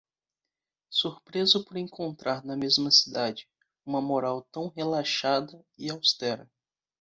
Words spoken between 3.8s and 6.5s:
uma moral tão relaxada e austera.